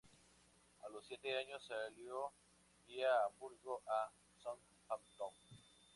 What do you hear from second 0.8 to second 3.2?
A los siete años salió via